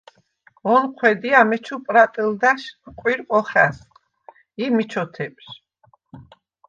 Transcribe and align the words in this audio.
ონჴვედ 0.73 1.21
ი 1.29 1.31
ამეჩუ 1.41 1.75
პრატჷლდა̈შ 1.85 2.61
ყურყვ 2.99 3.27
ოხა̈სყ 3.37 3.89
ი 4.63 4.65
მი 4.75 4.83
ჩოთეპჟ. 4.91 5.47